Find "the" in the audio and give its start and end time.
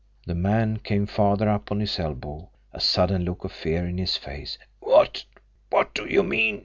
0.25-0.33